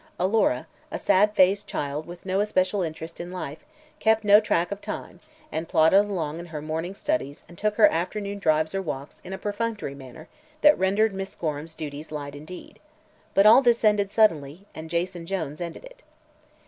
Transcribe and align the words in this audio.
Alora, 0.19 0.65
a 0.89 0.97
sad 0.97 1.35
faced 1.35 1.67
child 1.67 2.07
with 2.07 2.25
no 2.25 2.39
especial 2.39 2.81
interest 2.81 3.19
in 3.19 3.29
life, 3.29 3.59
kept 3.99 4.23
no 4.23 4.39
track 4.39 4.71
of 4.71 4.81
time 4.81 5.19
and 5.51 5.67
plodded 5.69 5.99
along 6.05 6.39
in 6.39 6.47
her 6.47 6.59
morning 6.59 6.95
studies 6.95 7.43
and 7.47 7.55
took 7.55 7.75
her 7.75 7.87
afternoon 7.87 8.39
drives 8.39 8.73
or 8.73 8.81
walks 8.81 9.21
in 9.23 9.31
a 9.31 9.37
perfunctory 9.37 9.93
manner 9.93 10.27
that 10.61 10.75
rendered 10.75 11.13
Miss 11.13 11.35
Gorham's 11.35 11.75
duties 11.75 12.11
light 12.11 12.33
indeed. 12.33 12.79
But 13.35 13.45
all 13.45 13.61
this 13.61 13.83
ended 13.83 14.09
suddenly, 14.09 14.65
and 14.73 14.89
Jason 14.89 15.27
Jones 15.27 15.61
ended 15.61 15.85
it. 15.85 16.01